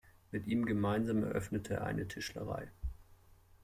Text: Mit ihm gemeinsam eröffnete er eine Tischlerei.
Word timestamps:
Mit 0.31 0.47
ihm 0.47 0.65
gemeinsam 0.65 1.21
eröffnete 1.23 1.75
er 1.75 1.83
eine 1.85 2.07
Tischlerei. 2.07 2.71